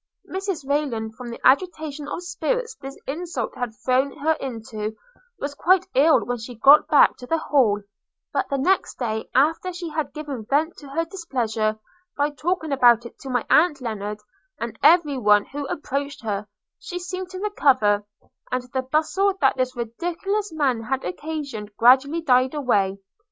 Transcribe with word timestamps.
Mrs 0.27 0.67
Rayland, 0.67 1.13
from 1.13 1.29
the 1.29 1.39
agitation 1.45 2.07
of 2.07 2.23
spirits 2.23 2.73
this 2.81 2.97
insult 3.05 3.53
had 3.55 3.75
thrown 3.85 4.17
her 4.17 4.31
into, 4.41 4.95
was 5.37 5.53
quite 5.53 5.85
ill 5.93 6.25
when 6.25 6.39
she 6.39 6.55
got 6.55 6.87
back 6.87 7.17
to 7.17 7.27
the 7.27 7.37
Hall; 7.37 7.83
but 8.33 8.49
the 8.49 8.57
next 8.57 8.97
day, 8.97 9.29
after 9.35 9.71
she 9.71 9.89
had 9.89 10.11
given 10.11 10.43
vent 10.45 10.75
to 10.77 10.89
her 10.89 11.05
displeasure, 11.05 11.77
by 12.17 12.31
talking 12.31 12.71
about 12.71 13.05
it 13.05 13.19
to 13.19 13.29
my 13.29 13.45
aunt 13.47 13.79
Lennard, 13.79 14.17
and 14.59 14.79
every 14.81 15.19
one 15.19 15.45
who 15.45 15.67
approached 15.67 16.23
her, 16.23 16.47
she 16.79 16.97
seemed 16.97 17.29
to 17.29 17.37
recover; 17.39 18.03
and 18.51 18.63
the 18.73 18.81
bustle 18.81 19.37
that 19.39 19.55
this 19.55 19.75
ridiculous 19.75 20.51
man 20.51 20.81
had 20.81 21.03
occasioned 21.05 21.69
gradually 21.77 22.21
died 22.21 22.55
away. 22.55 22.97